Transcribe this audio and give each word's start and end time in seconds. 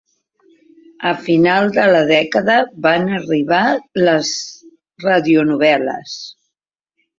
A 1.09 1.11
final 1.25 1.69
de 1.75 1.83
la 1.95 1.99
dècada 2.13 2.55
van 2.87 3.07
arribar 3.19 3.61
les 4.09 4.33
radionovel·les. 5.07 6.19